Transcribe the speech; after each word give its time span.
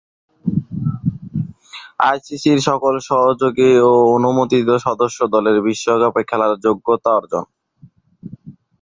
আইসিসি’র 2.03 2.59
সকল 2.69 2.93
সহযোগী 3.09 3.71
ও 3.83 4.01
অনুমোদিত 4.15 4.69
সদস্য 4.85 5.19
দলের 5.33 5.57
বিশ্বকাপে 5.67 6.21
খেলার 6.29 6.53
যোগ্যতা 6.65 7.09
অর্জন। 7.17 7.45